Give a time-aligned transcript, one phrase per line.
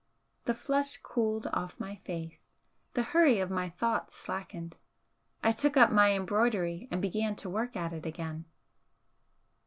[0.45, 2.49] The flush cooled off my face,
[2.95, 4.77] the hurry of my thoughts slackened,
[5.43, 8.45] I took up my embroidery and began to work at it again.